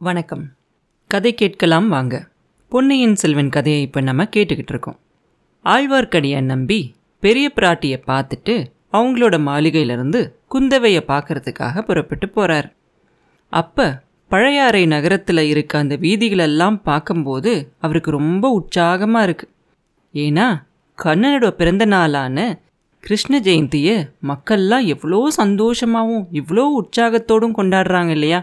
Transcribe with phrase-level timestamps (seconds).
[0.00, 0.42] வணக்கம்.
[1.10, 2.14] கதை கேட்கலாம் வாங்க.
[2.72, 4.96] பொன்னையின் செல்வன் கதையை இப்போ நம்ம கேட்டுக்கிட்டு இருக்கோம்.
[5.64, 6.78] ஆழ்வார்க்கடியை நம்பி
[7.22, 8.54] பெரிய பிராட்டியை பார்த்துட்டு
[8.92, 10.20] அவங்களோட மாளிகையிலிருந்து
[10.50, 12.68] குந்தவையை பார்க்கறதுக்காக புறப்பட்டு போகிறார்
[13.52, 13.86] அப்போ
[14.30, 19.48] பழையாறை நகரத்தில் இருக்க அந்த வீதிகளெல்லாம் பார்க்கும்போது அவருக்கு ரொம்ப உற்சாகமாக இருக்கு.
[20.14, 20.48] ஏன்னா
[20.98, 22.38] கண்ணனோட பிறந்த நாளான
[23.00, 28.40] கிருஷ்ண ஜெயந்தியை மக்கள்லாம் எவ்வளோ சந்தோஷமாகவும் இவ்வளோ உற்சாகத்தோடும் கொண்டாடுறாங்க இல்லையா?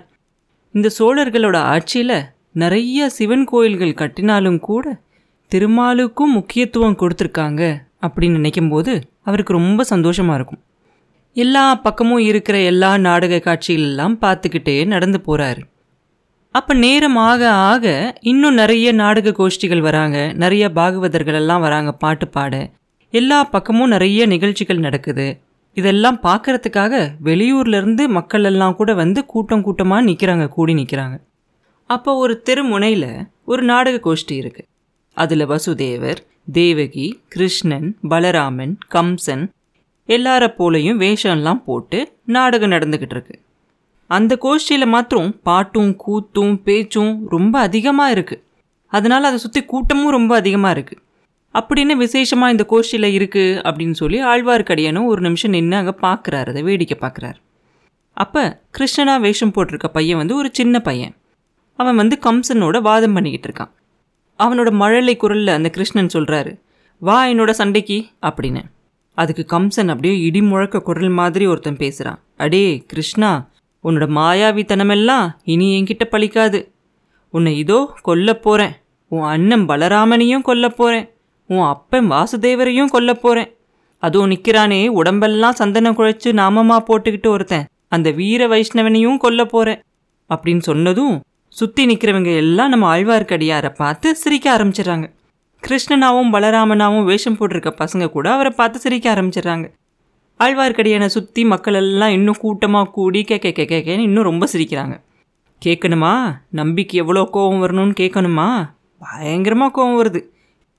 [0.74, 2.18] இந்த சோழர்களோட ஆட்சியில்
[2.54, 5.02] நிறைய சிவன் கோயில்கள் கட்டினாலும் கூட
[5.52, 7.62] திருமாலுக்கும் முக்கியத்துவம் கொடுத்துருக்காங்க
[8.02, 10.62] அப்படின்னு நினைக்கும்போது அவருக்கு ரொம்ப சந்தோஷமாக இருக்கும்.
[11.34, 15.62] எல்லா பக்கமும் இருக்கிற எல்லா நாடக காட்சிகளெல்லாம் பார்த்துக்கிட்டே நடந்து போகிறாரு
[16.52, 17.86] அப்போ நேரம் ஆக ஆக
[18.22, 20.34] இன்னும் நிறைய நாடக கோஷ்டிகள் வராங்க.
[20.34, 22.70] நிறைய பாகவதர்கள் எல்லாம் வராங்க பாட்டு பாட.
[23.14, 25.28] எல்லா பக்கமும் நிறைய நிகழ்ச்சிகள் நடக்குது.
[25.74, 31.20] இதெல்லாம் பார்க்கறதுக்காக வெளியூர்லேருந்து மக்கள் எல்லாம் கூட வந்து கூட்டம் கூட்டமாக நிற்கிறாங்க கூடி நிற்கிறாங்க
[31.86, 34.68] அப்போ ஒரு தெருமுனையில் ஒரு நாடக கோஷ்டி இருக்குது
[35.14, 36.18] அதில் வசுதேவர்
[36.52, 39.50] தேவகி கிருஷ்ணன் பலராமன் கம்சன்
[40.08, 43.40] எல்லார போலையும் வேஷம்லாம் போட்டு நாடகம் நடந்துக்கிட்டு இருக்கு.
[44.08, 48.44] அந்த கோஷ்டியில் மாத்திரம் பாட்டும் கூத்தும் பேச்சும் ரொம்ப அதிகமாக இருக்குது
[48.88, 51.02] அதனால் அதை சுற்றி கூட்டமும் ரொம்ப அதிகமாக இருக்குது
[51.56, 56.98] அப்படின்னு விசேஷமாக இந்த கோஷ்டியில் இருக்குது அப்படின்னு சொல்லி ஆழ்வார்க்கடியானும் ஒரு நிமிஷம் நின்று அங்கே பார்க்குறாரு அதை வேடிக்கை
[57.02, 57.40] பார்க்குறாரு
[58.18, 58.44] அப்போ
[58.78, 61.14] கிருஷ்ணனா வேஷம் போட்டிருக்க பையன் வந்து ஒரு சின்ன பையன்.
[61.80, 63.72] அவன் வந்து கம்சனோட வாதம் பண்ணிக்கிட்டு இருக்கான்.
[64.40, 66.52] அவனோட மழலை குரலில் அந்த கிருஷ்ணன் சொல்கிறாரு
[67.02, 68.62] வா என்னோட சண்டைக்கு அப்படின்னு.
[69.18, 73.32] அதுக்கு கம்சன் அப்படியே இடி முழக்க குரல் மாதிரி ஒருத்தன் பேசுகிறான் அடே கிருஷ்ணா
[73.84, 76.60] உன்னோட மாயாவித்தனமெல்லாம் இனி என்கிட்ட பழிக்காது.
[77.34, 78.76] உன்னை இதோ கொல்லப் போகிறேன்
[79.12, 81.08] உன் அண்ணன் பலராமனையும் கொல்ல போகிறேன்
[81.54, 83.50] உன் அப்பன் வாசுதேவரையும் கொல்ல போகிறேன்
[84.04, 87.66] அதுவும் நிற்கிறானே உடம்பெல்லாம் சந்தனம் குழைச்சு நாமமா போட்டுக்கிட்டு ஒருத்தன்.
[87.96, 89.82] அந்த வீர வைஷ்ணவனையும் கொல்ல போகிறேன்
[90.30, 91.16] அப்படின்னு சொன்னதும்
[91.56, 95.08] சுற்றி நிற்கிறவங்க எல்லாம் நம்ம ஆழ்வார்க்கடியாரை பார்த்து சிரிக்க ஆரம்பிச்சிடுறாங்க.
[95.64, 99.66] கிருஷ்ணனாவும் பலராமனாவும் வேஷம் போட்டிருக்க பசங்க கூட அவரை பார்த்து சிரிக்க ஆரம்பிச்சிடுறாங்க.
[100.40, 104.96] ஆழ்வார்க்கடியானை சுற்றி மக்கள் எல்லாம் இன்னும் கூட்டமாக கூடி கேட்க கேட்க கேட்கன்னு இன்னும் ரொம்ப சிரிக்கிறாங்க.
[105.62, 106.14] கேட்கணுமா
[106.60, 108.48] நம்பிக்கை எவ்வளோ கோவம் வரணும்னு கேட்கணுமா
[109.02, 110.22] பயங்கரமாக கோவம் வருது.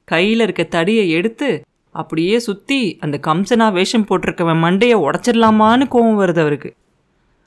[0.04, 1.48] கையில் இருக்க தடியை எடுத்து
[1.94, 6.70] அப்படியே சுற்றி அந்த கம்சனா வேஷம் போட்டிருக்கவன் மண்டையை உடச்சிடலாமான்னு கோவம் வருது அவருக்கு.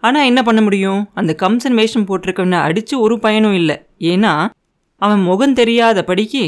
[0.04, 1.02] ஆனால் என்ன பண்ண முடியும்?
[1.14, 3.78] அந்த கம்சன் வேஷம் போட்டிருக்கவனை அடித்து ஒரு பயனும் இல்லை.
[4.00, 4.34] ஏன்னா
[5.02, 6.44] அவன் முகம் தெரியாதபடிக்கு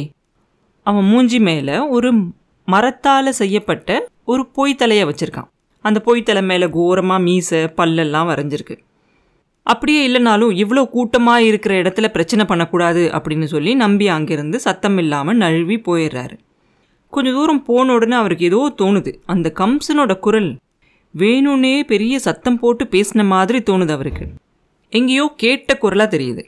[0.83, 2.09] அவன் மூஞ்சி மேலே ஒரு
[2.67, 5.49] மரத்தால் செய்யப்பட்ட ஒரு பொய் தலையை வச்சுருக்கான்.
[5.85, 8.75] அந்த பொய்த்தலை மேலே கோரமாக மீசை பல்லெல்லாம் வரைஞ்சிருக்கு.
[9.71, 15.77] அப்படியே இல்லைனாலும் இவ்வளோ கூட்டமாக இருக்கிற இடத்துல பிரச்சனை பண்ணக்கூடாது அப்படின்னு சொல்லி நம்பி அங்கேருந்து சத்தம் இல்லாமல் நழுவி
[15.87, 16.35] போயிடுறாரு.
[17.13, 19.11] கொஞ்சம் தூரம் போன உடனே அவருக்கு ஏதோ தோணுது.
[19.25, 20.49] அந்த கம்சனோட குரல்
[21.13, 24.25] வேணும்னே பெரிய சத்தம் போட்டு பேசின மாதிரி தோணுது அவருக்கு.
[24.93, 26.43] எங்கேயோ கேட்ட குரலாக தெரியுது.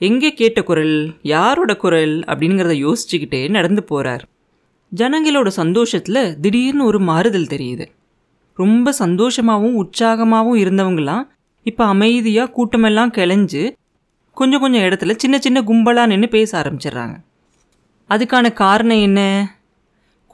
[0.00, 0.96] எங்கே கேட்ட குரல்?
[1.32, 2.14] யாரோட குரல்?
[2.26, 4.24] அப்படிங்கிறத யோசிச்சுக்கிட்டே நடந்து போகிறார்
[4.92, 7.84] ஜனங்களோட சந்தோஷத்தில் திடீர்னு ஒரு மாறுதல் தெரியுது.
[8.58, 11.24] ரொம்ப சந்தோஷமாகவும் உற்சாகமாகவும் இருந்தவங்களாம்
[11.62, 13.72] இப்போ அமைதியாக கூட்டமெல்லாம் கிளஞ்சு
[14.34, 17.16] கொஞ்சம் கொஞ்சம் இடத்துல சின்ன சின்ன கும்பலாக நின்று பேச ஆரம்பிச்சிடுறாங்க.
[18.08, 19.20] அதுக்கான காரணம் என்ன?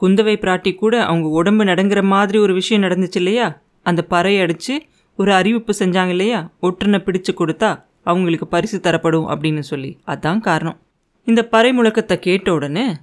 [0.01, 3.61] குந்தவை பிராட்டி கூட அவங்க உடம்பு நடங்குற மாதிரி ஒரு விஷயம் நடந்துச்சு இல்லையா?
[3.83, 4.81] அந்த பறை அடித்து
[5.17, 6.49] ஒரு அறிவிப்பு செஞ்சாங்க இல்லையா?
[6.59, 9.97] ஒற்றுனை பிடிச்சு கொடுத்தா அவங்களுக்கு பரிசு தரப்படும் அப்படின்னு சொல்லி.
[10.07, 10.79] அதான் காரணம்.
[11.25, 12.95] இந்த பறை முழக்கத்தை கேட்ட உடனே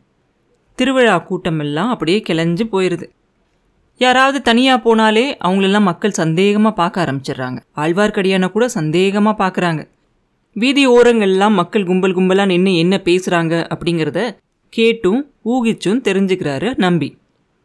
[0.74, 3.10] திருவிழா கூட்டமெல்லாம் அப்படியே கிளஞ்சு போயிடுது
[4.00, 7.58] யாராவது தனியாக போனாலே அவங்களெல்லாம் மக்கள் சந்தேகமாக பார்க்க ஆரம்பிச்சிடுறாங்க.
[7.82, 9.82] ஆழ்வார்க்கடியான கூட சந்தேகமாக பார்க்குறாங்க.
[10.56, 14.20] வீதி ஓரங்கள்லாம் மக்கள் கும்பல் கும்பலாக நின்று என்ன பேசுகிறாங்க அப்படிங்கிறத
[14.72, 15.20] கேட்டும்
[15.54, 17.08] ஊகிச்சும் தெரிஞ்சுக்கிறாரு நம்பி.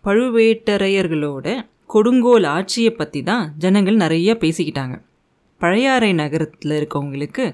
[0.03, 1.47] பழுவேட்டரையர்களோட
[1.85, 4.95] கொடுங்கோல் ஆட்சியை பற்றி தான் ஜனங்கள் நிறைய பேசிக்கிட்டாங்க.
[5.61, 7.45] பழையாறை நகரத்தில் இருக்கவங்களுக்கு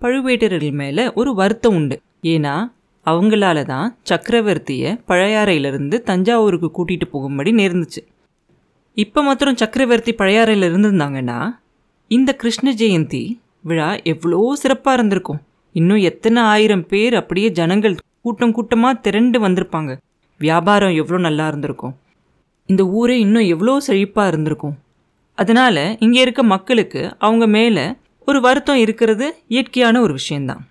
[0.00, 1.96] பழுவேட்டரர்கள் மேலே ஒரு வருத்தம் உண்டு.
[2.34, 2.54] ஏன்னா
[3.10, 8.00] அவங்களால தான் சக்கரவர்த்தியை பழையாறையிலிருந்து தஞ்சாவூருக்கு கூட்டிகிட்டு போகும்படி நேர்ந்துச்சு.
[8.96, 11.38] இப்போ மாத்திரம் சக்கரவர்த்தி பழையாறையில் இருந்திருந்தாங்கன்னா
[12.10, 13.22] இந்த கிருஷ்ண ஜெயந்தி
[13.68, 15.40] விழா எவ்வளோ சிறப்பாக இருந்திருக்கும்.
[15.74, 17.94] இன்னும் எத்தனை ஆயிரம் பேர் அப்படியே ஜனங்கள்
[18.24, 19.90] கூட்டம் கூட்டமாக திரண்டு வந்திருப்பாங்க.
[20.40, 21.94] வியாபாரம் எவ்வளோ நல்லா இருந்திருக்கும்.
[22.68, 24.76] இந்த ஊரே இன்னும் எவ்வளோ செழிப்பாக இருந்திருக்கும்.
[25.38, 27.84] அதனால் இங்கே இருக்க மக்களுக்கு அவங்க மேலே
[28.28, 30.62] ஒரு வருத்தம் இருக்கிறது இயற்கையான ஒரு விஷயந்தான்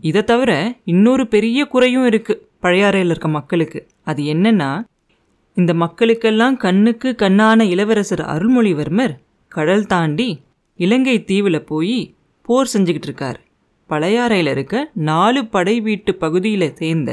[0.00, 0.52] இதை தவிர
[0.84, 3.80] இன்னொரு பெரிய குறையும் இருக்குது பழையாறையில் இருக்க மக்களுக்கு.
[4.04, 4.70] அது என்னென்னா
[5.56, 9.14] இந்த மக்களுக்கெல்லாம் கண்ணுக்கு கண்ணான இளவரசர் அருள்மொழிவர்மர்
[9.48, 10.28] கடல் தாண்டி
[10.76, 13.40] இலங்கை தீவில் போய் போர் செஞ்சுக்கிட்டு இருக்கார்.
[13.90, 17.10] பழையாறையில் இருக்க நாலு படை வீட்டு பகுதியில் சேர்ந்த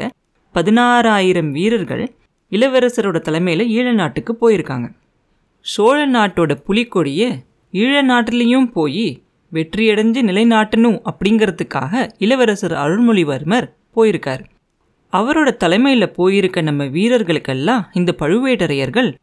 [0.55, 2.05] பதினாறாயிரம் வீரர்கள்
[2.51, 4.87] இளவரசரோட தலைமையில் ஈழ நாட்டுக்கு போயிருக்காங்க.
[5.65, 7.29] சோழ நாட்டோட புலிக்கொடியை
[7.73, 9.07] ஈழ நாட்டிலையும் போய்
[9.53, 14.43] வெற்றியடைஞ்சு நிலைநாட்டணும் அப்படிங்கிறதுக்காக இளவரசர் அருள்மொழிவர்மர் போயிருக்கார்.
[15.11, 19.15] அவரோட தலைமையில் போயிருக்க நம்ம வீரர்களுக்கெல்லாம் இந்த பழுவேட்டரையர்கள்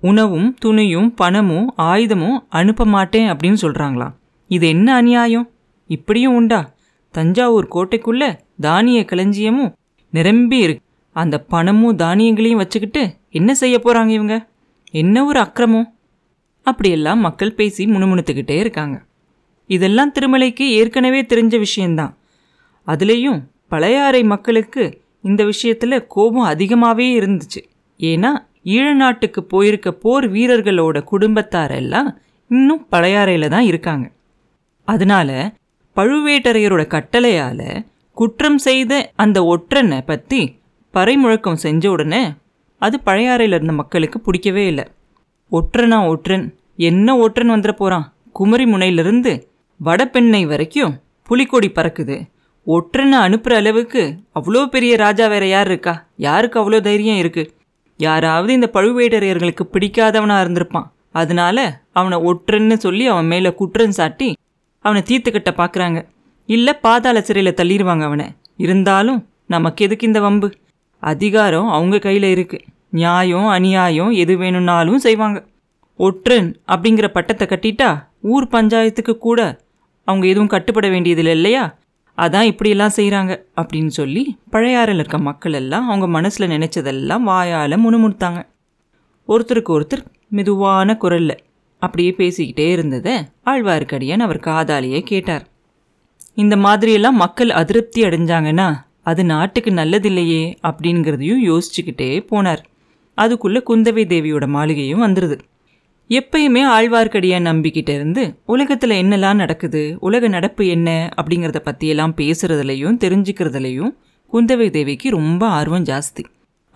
[0.00, 4.14] உணவும் துணியும் பணமும் ஆயுதமும் அனுப்ப மாட்டேன் அப்படின்னு சொல்கிறாங்களாம்
[4.48, 5.50] இது என்ன அநியாயம்?
[5.86, 6.72] இப்படியும் உண்டா?
[7.10, 9.72] தஞ்சாவூர் கோட்டைக்குள்ளே தானிய களஞ்சியமும்
[10.10, 10.82] நிரம்பி இருக்கு.
[11.12, 14.48] அந்த பணமும் தானியங்களையும் வச்சுக்கிட்டு என்ன செய்ய போகிறாங்க இவங்க?
[14.90, 15.94] என்ன ஒரு அக்கிரமம்?
[16.62, 19.02] அப்படியெல்லாம் மக்கள் பேசி முணுமுணுத்துக்கிட்டே இருக்காங்க.
[19.66, 22.16] இதெல்லாம் திருமலைக்கு ஏற்கனவே தெரிஞ்ச விஷயந்தான்.
[22.86, 27.60] அதுலேயும் பழையாறை மக்களுக்கு இந்த விஷயத்தில் கோபம் அதிகமாகவே இருந்துச்சு.
[27.98, 28.30] ஏன்னா
[28.64, 32.08] ஈழ நாட்டுக்கு போயிருக்க போர் வீரர்களோட குடும்பத்தாரெல்லாம்
[32.48, 34.10] இன்னும் பழையாறையில் தான் இருக்காங்க.
[34.84, 35.54] அதனால
[35.96, 40.58] பழுவேட்டரையரோட கட்டளையால் குற்றம் செய்த அந்த ஒற்றனை பற்றி
[40.94, 42.32] பறைமுழக்கம் செஞ்ச உடனே
[42.78, 44.84] அது பழையாறையில் இருந்த மக்களுக்கு பிடிக்கவே இல்லை.
[45.52, 49.32] ஒற்றனா ஒற்றன் என்ன ஒற்றன் வந்துட போகிறான் குமரி முனையிலிருந்து
[49.86, 50.94] வடபெண்ணை வரைக்கும்
[51.28, 52.16] புலிக்கொடி பறக்குது.
[52.66, 54.02] ஒற்றனை அனுப்புகிற அளவுக்கு
[54.38, 55.94] அவ்வளோ பெரிய ராஜா வேற யார் இருக்கா?
[56.26, 57.50] யாருக்கு அவ்வளோ தைரியம் இருக்குது
[58.00, 60.88] யாராவது இந்த பழுவேட்டரையர்களுக்கு பிடிக்காதவனாக இருந்திருப்பான்.
[61.12, 61.58] அதனால
[61.92, 64.28] அவனை ஒற்றன்னு சொல்லி அவன் மேலே குற்றம் சாட்டி
[64.84, 65.98] அவனை தீர்த்துக்கிட்ட பார்க்குறாங்க
[66.48, 68.26] இல்லை பாதாள சிறையில் தள்ளிடுவாங்க அவனை.
[68.56, 70.48] இருந்தாலும் நமக்கு எதுக்கு இந்த வம்பு?
[71.02, 72.64] அதிகாரம் அவங்க கையில் இருக்குது
[73.00, 75.38] நியாயம் அநியாயம் எது வேணும்னாலும் செய்வாங்க.
[75.98, 77.90] ஒற்றன் அப்படிங்கிற பட்டத்தை கட்டிட்டா
[78.32, 79.40] ஊர் பஞ்சாயத்துக்கு கூட
[80.04, 81.64] அவங்க எதுவும் கட்டுப்பட வேண்டியதில்லை இல்லையா?
[82.18, 88.40] அதான் இப்படியெல்லாம் செய்கிறாங்க அப்படின்னு சொல்லி பழையாறில் இருக்க மக்கள் எல்லாம் அவங்க மனசில் நினச்சதெல்லாம் வாயால் முணுமுணுத்தாங்க.
[89.28, 91.36] ஒருத்தருக்கு ஒருத்தர் மெதுவான குரலில்
[91.78, 93.14] அப்படியே பேசிக்கிட்டே இருந்ததை
[93.44, 95.46] ஆழ்வார்க்கடியான் அவர் காதாலேயே கேட்டார்.
[96.34, 98.68] இந்த மாதிரியெல்லாம் மக்கள் அதிருப்தி அடைஞ்சாங்கன்னா
[99.02, 102.62] அது நாட்டுக்கு நல்லதில்லையே அப்படிங்கிறதையும் யோசிச்சுக்கிட்டே போனார்.
[103.18, 105.36] அதுக்குள்ளே குந்தவை தேவியோட மாளிகையும் வந்துடுது
[106.10, 113.92] எப்பயுமே ஆழ்வார்க்கடியான் நம்பிக்கிட்ட இருந்து உலகத்தில் என்னெல்லாம் நடக்குது உலக நடப்பு என்ன அப்படிங்கிறத பற்றியெல்லாம் பேசுகிறதுலையும் தெரிஞ்சுக்கிறதுலையும்
[114.32, 116.24] குந்தவை தேவிக்கு ரொம்ப ஆர்வம் ஜாஸ்தி.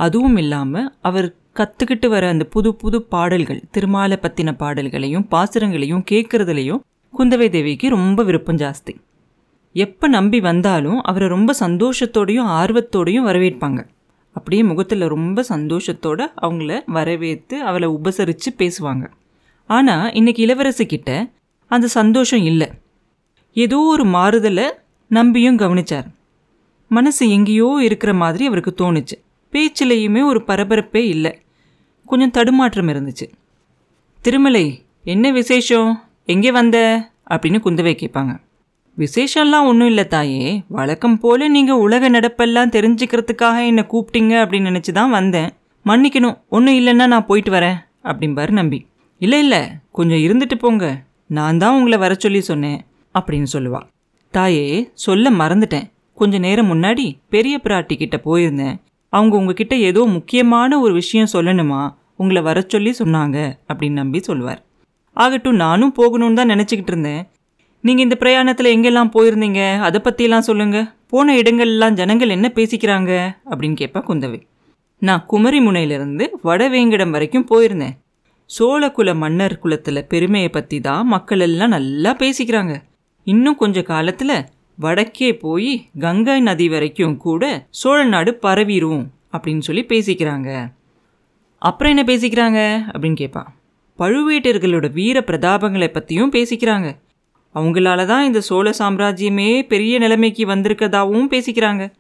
[0.01, 6.81] அதுவும் இல்லாமல் அவர் கற்றுக்கிட்டு வர அந்த புது புது பாடல்கள் திருமாலை பற்றின பாடல்களையும் பாசுரங்களையும் கேட்குறதுலையும்
[7.15, 8.95] குந்தவை தேவிக்கு ரொம்ப விருப்பம் ஜாஸ்தி.
[9.73, 13.81] எப்போ நம்பி வந்தாலும் அவரை ரொம்ப சந்தோஷத்தோடையும் ஆர்வத்தோடையும் வரவேற்பாங்க.
[14.39, 19.11] அப்படியே முகத்தில் ரொம்ப சந்தோஷத்தோடு அவங்கள வரவேற்று அவளை உபசரித்து பேசுவாங்க.
[19.67, 21.31] ஆனால் இன்னைக்கு இளவரசிக்கிட்ட
[21.67, 22.69] அந்த சந்தோஷம் இல்லை.
[23.53, 24.67] ஏதோ ஒரு மாறுதலை
[25.07, 26.07] நம்பியும் கவனிச்சார்.
[26.89, 29.17] மனசு எங்கேயோ இருக்கிற மாதிரி அவருக்கு தோணுச்சு.
[29.53, 31.41] பேச்சிலையுமே ஒரு பரபரப்பே இல்லை.
[32.07, 33.27] கொஞ்சம் தடுமாற்றம் இருந்துச்சு.
[34.21, 35.91] திருமலை என்ன விசேஷம்?
[36.27, 36.77] எங்கே வந்த?
[37.31, 38.33] அப்படின்னு குந்தவை கேட்பாங்க.
[38.99, 40.65] விசேஷம்லாம் ஒன்றும் இல்லை தாயே.
[40.77, 45.51] வழக்கம் போல் நீங்கள் உலக நடப்பெல்லாம் தெரிஞ்சுக்கிறதுக்காக என்னை கூப்பிட்டீங்க அப்படின்னு நினச்சி தான் வந்தேன்.
[45.87, 47.77] மன்னிக்கணும் ஒன்றும் இல்லைன்னா நான் போயிட்டு வரேன்
[48.11, 48.81] அப்படிம்பாரு நம்பி.
[49.21, 49.61] இல்லை இல்லை
[49.91, 50.87] கொஞ்சம் இருந்துட்டு போங்க.
[51.27, 52.81] நான் தான் உங்களை வர சொல்லி சொன்னேன்
[53.15, 53.81] அப்படின்னு சொல்லுவா.
[54.35, 54.67] தாயே
[55.07, 55.87] சொல்ல மறந்துட்டேன்.
[56.15, 58.77] கொஞ்ச நேரம் முன்னாடி பெரிய பிராட்டி கிட்ட போயிருந்தேன்.
[59.13, 61.83] அவங்க உங்ககிட்ட ஏதோ முக்கியமான ஒரு விஷயம் சொல்லணுமா?
[62.17, 64.63] உங்களை வர சொல்லி சொன்னாங்க அப்படின்னு நம்பி சொல்லுவார்
[65.17, 67.23] ஆகட்டும் நானும் போகணும்னு தான் நினச்சிக்கிட்டு இருந்தேன்.
[67.81, 69.79] நீங்கள் இந்த பிரயாணத்தில் எங்கெல்லாம் போயிருந்தீங்க?
[69.79, 73.37] அதை பற்றிலாம் சொல்லுங்கள் போன இடங்கள்லாம் ஜனங்கள் என்ன பேசிக்கிறாங்க?
[73.51, 74.43] அப்படின்னு கேட்பா குந்தவை.
[74.99, 77.97] நான் குமரி முனையிலிருந்து வடவேங்கடம் வரைக்கும் போயிருந்தேன்.
[78.59, 82.83] சோழகுல மன்னர் குலத்தில் பெருமையை பற்றி தான் மக்கள் எல்லாம் நல்லா பேசிக்கிறாங்க.
[83.25, 84.45] இன்னும் கொஞ்ச காலத்தில்
[84.77, 90.73] வடக்கே போய் கங்கை நதி வரைக்கும் கூட சோழ நாடு பரவிடும் அப்படின்னு சொல்லி பேசிக்கிறாங்க.
[91.59, 92.87] அப்புறம் என்ன பேசிக்கிறாங்க?
[92.93, 93.55] அப்படின்னு கேட்பான்
[93.99, 96.97] பழுவேட்டர்களோட வீர பிரதாபங்களை பற்றியும் பேசிக்கிறாங்க.
[97.59, 101.93] அவங்களால தான் இந்த சோழ சாம்ராஜ்யமே பெரிய நிலைமைக்கு வந்திருக்கதாகவும் பேசிக்கிறாங்க.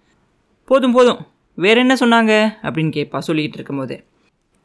[0.65, 1.19] போதும் போதும்.
[1.55, 2.49] வேற என்ன சொன்னாங்க?
[2.62, 4.05] அப்படின்னு கேட்பா சொல்லிக்கிட்டு இருக்கும்போது.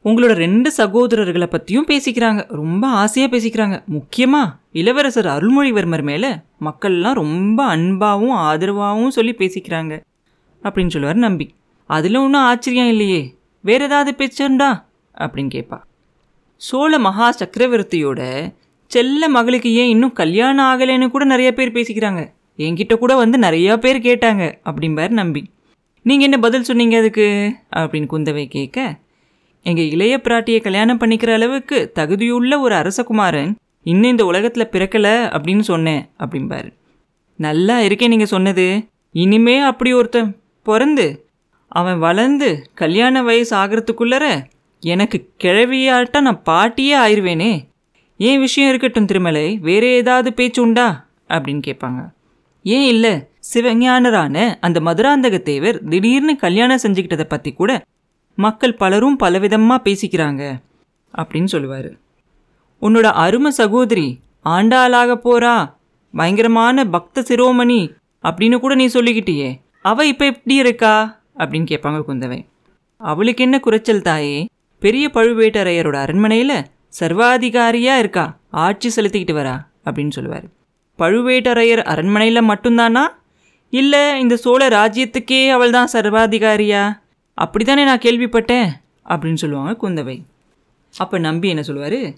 [0.06, 2.46] உங்களோட ரெண்டு சகோதரர்களை பற்றியும் பேசிக்கிறாங்க.
[2.48, 3.86] ரொம்ப ஆசையாக பேசிக்கிறாங்க.
[3.86, 10.02] முக்கியமாக இளவரசர் அருள்மொழிவர்மர் மேலே மக்கள்லாம் ரொம்ப அன்பாகவும் ஆதரவாகவும் சொல்லி பேசிக்கிறாங்க.
[10.64, 11.54] அப்படின்னு சொல்லுவார் நம்பி.
[11.88, 13.36] அதில் ஒன்றும் ஆச்சரியம் இல்லையே.
[13.62, 14.84] வேறு ஏதாவது பேச்சுண்டா?
[15.18, 15.82] அப்படின்னு கேட்பா
[16.58, 18.54] சோழ மகா சக்கரவர்த்தியோட
[18.94, 22.22] செல்ல மகளுக்கு ஏன் இன்னும் கல்யாணம் ஆகலைன்னு கூட நிறைய பேர் பேசிக்கிறாங்க.
[22.58, 25.42] என்கிட்ட கூட வந்து நிறையா பேர் கேட்டாங்க அப்படிம்பார் நம்பி.
[26.06, 27.28] நீங்கள் என்ன பதில் சொன்னீங்க அதுக்கு?
[27.76, 28.78] அப்படின்னு குந்தவை கேட்க
[29.66, 33.52] எங்கள் இளைய பிராட்டியை கல்யாணம் பண்ணிக்கிற அளவுக்கு தகுதியுள்ள ஒரு அரசகுமாரன்
[33.84, 36.70] இன்னும் இந்த உலகத்தில் பிறக்கலை அப்படின்னு சொன்னேன் அப்படிம்பாரு.
[37.40, 38.66] நல்லா இருக்கேன் நீங்கள் சொன்னது.
[39.16, 40.30] இனிமே அப்படி ஒருத்தன்
[40.66, 41.08] பிறந்து
[41.72, 42.50] அவன் வளர்ந்து
[42.82, 44.26] கல்யாண வயசு ஆகிறதுக்குள்ளற
[44.84, 47.54] எனக்கு கிழவியாட்டா நான் பாட்டியே ஆயிடுவேனே
[48.18, 51.06] ஏன் விஷயம் இருக்கட்டும் திருமலை வேற ஏதாவது பேச்சு உண்டா?
[51.28, 52.10] அப்படின்னு கேட்பாங்க.
[52.64, 53.28] ஏன் இல்லை?
[53.54, 57.86] சிவஞானரான அந்த மதுராந்தக தேவர் திடீர்னு கல்யாணம் செஞ்சுக்கிட்டதை பற்றி கூட
[58.36, 60.62] மக்கள் பலரும் பலவிதமாக பேசிக்கிறாங்க
[61.18, 61.92] அப்படின்னு சொல்லுவார்.
[62.82, 65.74] உன்னோட அருமை சகோதரி ஆண்டாளாக போறா?
[66.12, 69.60] பயங்கரமான பக்த சிரோமணி அப்படின்னு கூட நீ சொல்லிக்கிட்டியே.
[69.82, 71.22] அவள் இப்போ எப்படி இருக்கா?
[71.38, 72.46] அப்படின்னு கேட்பாங்க குந்தவை.
[72.98, 74.48] அவளுக்கு என்ன குறைச்சல் தாயே?
[74.80, 76.64] பெரிய பழுவேட்டரையரோட அரண்மனையில்
[77.00, 78.38] சர்வாதிகாரியாக இருக்கா?
[78.50, 79.66] ஆட்சி செலுத்திக்கிட்டு வரா?
[79.86, 80.44] அப்படின்னு சொல்லுவார்.
[81.00, 83.04] பழுவேட்டரையர் அரண்மனையில் மட்டும்தானா?
[83.70, 87.00] இல்லை இந்த சோழ ராஜ்யத்துக்கே அவள் தான் சர்வாதிகாரியா?
[87.38, 88.70] அப்படிதானே நான் கேள்விப்பட்டேன்
[89.10, 90.24] அப்படின்னு சொல்லுவாங்க குந்தவை.
[90.98, 92.14] அப்போ நம்பி என்ன சொல்லுவார்?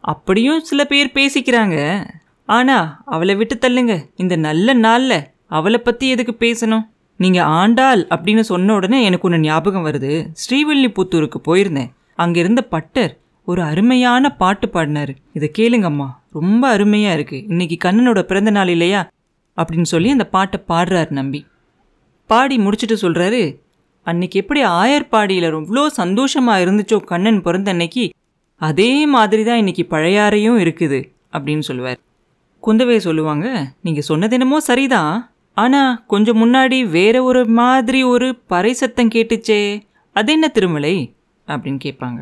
[0.00, 2.06] அப்படியும் சில பேர் பேசிக்கிறாங்க.
[2.46, 4.06] ஆனால் அவளை விட்டு தள்ளுங்க.
[4.16, 6.88] இந்த நல்ல நாளில் அவளை பற்றி எதுக்கு பேசணும்?
[7.16, 10.26] நீங்கள் ஆண்டாள் அப்படின்னு சொன்ன உடனே எனக்கு ஒன்று ஞாபகம் வருது.
[10.44, 11.90] ஸ்ரீவில்லிபுத்தூருக்கு போயிருந்தேன்.
[12.14, 13.18] அங்கே இருந்த பட்டர்
[13.50, 15.12] ஒரு அருமையான பாட்டு பாடினாரு.
[15.32, 16.08] இதை கேளுங்கம்மா.
[16.38, 19.00] ரொம்ப அருமையாக இருக்குது இன்னைக்கு கண்ணனோட பிறந்த நாள் இல்லையா?
[19.56, 21.40] அப்படின்னு சொல்லி அந்த பாட்டை பாடுறாரு நம்பி.
[22.30, 23.42] பாடி முடிச்சுட்டு சொல்கிறாரு
[24.06, 28.04] அன்னைக்கு எப்படி ஆயர்பாடியில் எவ்வளோ சந்தோஷமாக இருந்துச்சோ கண்ணன் பிறந்த அன்னைக்கு
[28.60, 31.00] அதே மாதிரி தான் இன்னைக்கு பழையாறையும் இருக்குது
[31.32, 31.98] அப்படின்னு சொல்லுவார்.
[32.66, 33.46] குந்தவை சொல்லுவாங்க
[33.80, 35.14] நீங்கள் சொன்னது சரிதான்.
[35.56, 39.60] ஆனால் கொஞ்சம் முன்னாடி வேற ஒரு மாதிரி ஒரு பறை சத்தம் கேட்டுச்சே.
[40.16, 40.94] அது என்ன திருமலை?
[41.48, 42.20] அப்படின்னு கேட்பாங்க.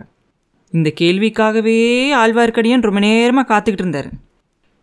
[0.72, 1.76] இந்த கேள்விக்காகவே
[2.22, 4.08] ஆழ்வார்க்கடியான் ரொம்ப நேரமாக காத்துக்கிட்டு இருந்தார்.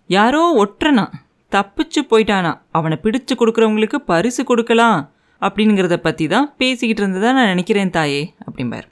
[0.10, 1.06] யாரோ ஒற்றனா
[1.52, 5.00] தப்பிச்சு போயிட்டானா அவனை பிடிச்சு கொடுக்குறவங்களுக்கு பரிசு கொடுக்கலாம்
[5.42, 8.88] அப்படிங்கிறத பற்றி தான் பேசிக்கிட்டு இருந்ததா நான் நினைக்கிறேன் தாயே அப்படிம்பார்.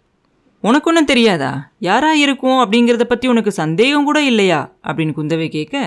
[0.64, 1.52] உனக்கு ஒன்றும் தெரியாதா?
[1.88, 4.60] யாராக இருக்கும் அப்படிங்கிறத பற்றி உனக்கு சந்தேகம் கூட இல்லையா?
[4.88, 5.78] அப்படின்னு குந்தவை கேட்க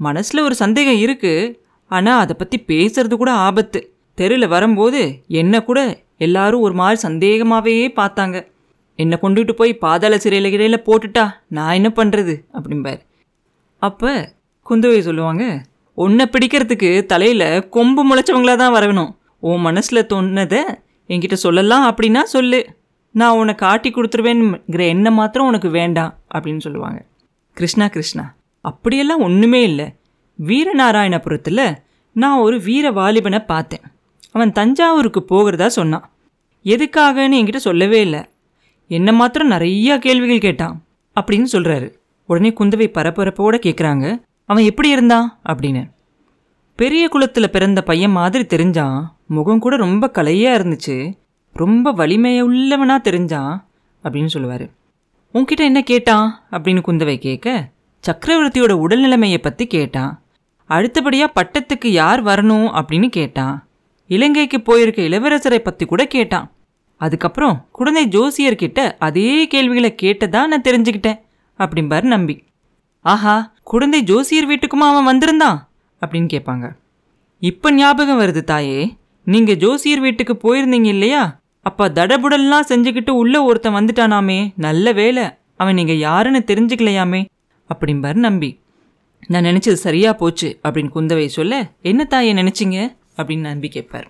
[0.00, 1.52] மனசில் ஒரு சந்தேகம் இருக்குது
[1.90, 3.80] ஆனால் அதை பற்றி பேசுறது கூட ஆபத்து.
[4.18, 5.02] தெருவில் வரும்போது
[5.42, 5.80] என்ன கூட
[6.26, 8.36] எல்லாரும் ஒரு மாதிரி சந்தேகமாகவே பார்த்தாங்க.
[8.96, 13.00] என்னை கொண்டுகிட்டு போய் பாதாள சிறையில் கிடையில் போட்டுட்டா நான் என்ன பண்ணுறது அப்படிம்பார்.
[13.78, 14.10] அப்போ
[14.70, 15.44] குந்தவை சொல்லுவாங்க
[15.94, 19.10] உன்னை பிடிக்கிறதுக்கு தலையில் கொம்பு முளைச்சவங்களா தான் வரணும்.
[19.38, 20.62] உன் மனசில் தோணுனதை
[21.08, 22.60] என்கிட்ட சொல்லலாம் அப்படின்னா சொல்லு.
[23.10, 27.00] நான் உன்னை காட்டி கொடுத்துருவேன்ங்கிற எண்ணம் மாத்திரம் உனக்கு வேண்டாம் அப்படின்னு சொல்லுவாங்க.
[27.56, 28.24] கிருஷ்ணா கிருஷ்ணா
[28.60, 29.86] அப்படியெல்லாம் ஒன்றுமே இல்லை.
[30.38, 31.66] வீரநாராயணபுரத்தில்
[32.12, 33.84] நான் ஒரு வீர வாலிபனை பார்த்தேன்.
[34.30, 36.06] அவன் தஞ்சாவூருக்கு போகிறதா சொன்னான்.
[36.64, 38.22] எதுக்காகன்னு என்கிட்ட சொல்லவே இல்லை.
[38.88, 40.82] என்ன மாத்திரம் நிறையா கேள்விகள் கேட்டான்
[41.20, 41.92] அப்படின்னு சொல்கிறாரு
[42.26, 45.38] உடனே குந்தவை பரபரப்போட கேட்குறாங்க அவன் எப்படி இருந்தான்?
[45.48, 45.90] அப்படின்னு.
[46.76, 49.02] பெரிய குளத்தில் பிறந்த பையன் மாதிரி தெரிஞ்சான்.
[49.26, 51.18] முகம் கூட ரொம்ப கலையாக இருந்துச்சு.
[51.52, 53.64] ரொம்ப வலிமையுள்ளவனா தெரிஞ்சான்
[54.02, 54.68] அப்படின்னு சொல்லுவார்.
[55.34, 56.42] உன்கிட்ட என்ன கேட்டான்?
[56.50, 57.70] அப்படின்னு குந்தவை கேட்க
[58.10, 60.22] சக்கரவர்த்தியோட உடல்நிலைமையை பற்றி கேட்டான்.
[60.66, 62.82] அடுத்தபடியாக பட்டத்துக்கு யார் வரணும்?
[62.82, 63.66] அப்படின்னு கேட்டான்.
[64.06, 66.53] இலங்கைக்கு போயிருக்க இளவரசரை பற்றி கூட கேட்டான்.
[66.96, 71.20] அதுக்கப்புறம் குழந்தை ஜோசியர்கிட்ட அதே கேள்விகளை கேட்டதா நான் தெரிஞ்சுக்கிட்டேன்
[71.58, 72.44] அப்படிம்பாரு நம்பி.
[73.00, 75.68] ஆஹா குழந்தை ஜோசியர் வீட்டுக்குமா அவன் வந்திருந்தான்?
[76.00, 76.76] அப்படின்னு கேட்பாங்க.
[77.40, 81.40] இப்போ ஞாபகம் வருது தாயே நீங்கள் ஜோசியர் வீட்டுக்கு போயிருந்தீங்க இல்லையா?
[81.60, 85.24] அப்போ தடபுடல்லாம் செஞ்சுக்கிட்டு உள்ளே ஒருத்தன் வந்துட்டானாமே நல்ல வேலை
[85.56, 87.24] அவன் நீங்கள் யாருன்னு தெரிஞ்சுக்கலையாமே
[87.70, 88.60] அப்படிம்பார் நம்பி.
[89.26, 92.96] நான் நினச்சது சரியாக போச்சு அப்படின்னு குந்தவை சொல்ல என்ன தாயை நினச்சிங்க?
[93.16, 94.08] அப்படின்னு நம்பி கேட்பார்.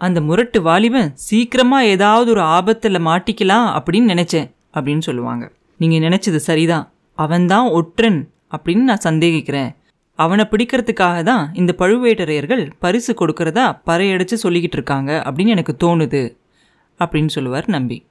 [0.00, 5.52] அந்த முரட்டு வாலிபன் சீக்கிரமாக ஏதாவது ஒரு ஆபத்தில் மாட்டிக்கலாம் அப்படின்னு நினச்சேன் அப்படின்னு சொல்லுவாங்க.
[5.78, 6.92] நீங்கள் நினச்சது சரிதான்.
[7.14, 9.76] அவன்தான் ஒற்றன் அப்படின்னு நான் சந்தேகிக்கிறேன்.
[10.14, 16.36] அவனை பிடிக்கிறதுக்காக தான் இந்த பழுவேட்டரையர்கள் பரிசு கொடுக்கறதா பறையடிச்சு சொல்லிக்கிட்டு இருக்காங்க அப்படின்னு எனக்கு தோணுது
[16.98, 18.06] அப்படின்னு சொல்லுவார் நம்பி.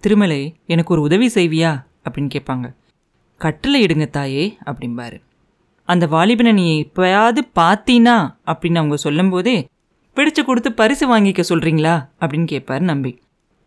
[0.00, 1.84] திருமலை எனக்கு ஒரு உதவி செய்வியா?
[2.10, 2.74] அப்படின்னு கேட்பாங்க.
[3.38, 5.20] கட்டில் இடுங்க தாயே அப்படிம்பாரு.
[5.84, 8.34] அந்த வாலிபனை நீ எப்பயாவது பார்த்தீனா?
[8.46, 9.68] அப்படின்னு அவங்க சொல்லும்போதே
[10.16, 12.08] பிடிச்சு கொடுத்து பரிசு வாங்கிக்க சொல்றீங்களா?
[12.20, 13.20] அப்படின்னு கேட்பார் நம்பி.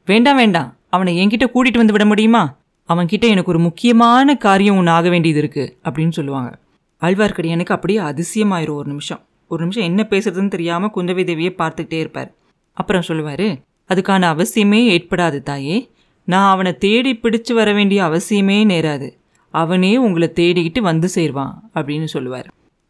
[0.06, 0.76] வேண்டாம் வேண்டாம்.
[0.90, 2.56] அவனை என்கிட்ட கூட்டிட்டு வந்து விட முடியுமா?
[2.90, 6.60] அவன்கிட்ட எனக்கு ஒரு முக்கியமான காரியம் ஒன்று ஆக வேண்டியது இருக்கு அப்படின்னு சொல்லுவாங்க.
[7.02, 9.20] ஆழ்வார்க்கடியானுக்கு அப்படியே அதிசயமாயிரும் ஒரு நிமிஷம்.
[9.48, 12.34] ஒரு நிமிஷம் என்ன பேசுறதுன்னு தெரியாமல் குந்தவை தேவியை பார்த்துக்கிட்டே இருப்பார்.
[12.74, 13.40] அப்புறம் சொல்லுவார்
[13.90, 15.90] அதுக்கான அவசியமே ஏற்படாது தாயே.
[16.24, 19.12] நான் அவனை தேடி பிடிச்சு வர வேண்டிய அவசியமே நேராது.
[19.52, 22.48] அவனே உங்களை தேடிக்கிட்டு வந்து சேர்வான் அப்படின்னு சொல்லுவார்.